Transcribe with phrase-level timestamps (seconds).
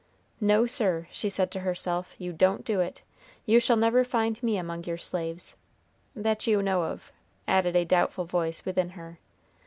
[0.39, 3.03] "No, sir," she said to herself, "you don't do it.
[3.45, 5.55] You shall never find me among your slaves,"
[6.15, 7.11] "that you know of,"
[7.47, 9.19] added a doubtful voice within her.